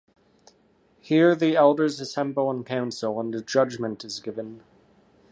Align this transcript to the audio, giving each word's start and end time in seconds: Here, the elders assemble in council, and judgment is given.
Here, 0.99 1.35
the 1.35 1.55
elders 1.55 1.99
assemble 1.99 2.49
in 2.49 2.63
council, 2.63 3.19
and 3.19 3.45
judgment 3.45 4.03
is 4.03 4.19
given. 4.19 4.63